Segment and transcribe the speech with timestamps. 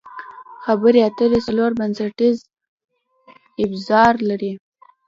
[0.63, 2.37] خبرې اترې څلور بنسټیز
[3.63, 4.53] ابزار لري.